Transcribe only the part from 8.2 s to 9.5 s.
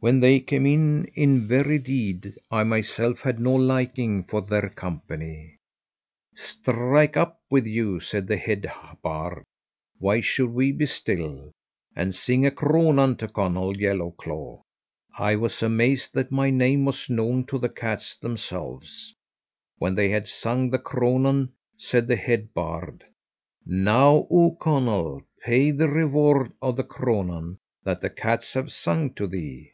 the head bard,